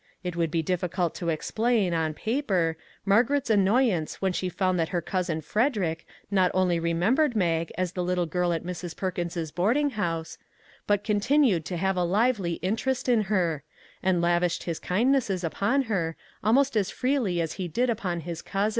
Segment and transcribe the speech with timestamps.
[0.23, 4.99] It would be difficult to explain, on paper, Margaret's annoyance when she found that her
[4.99, 8.95] cousin Frederick not only remembered Mag as the little girl at Mrs.
[8.97, 10.39] Perkins's boarding house,
[10.87, 13.61] but continued to have a lively interest in her,
[14.01, 18.69] and lavished his kindnesses upon her almost as freely as he did upon his cousin.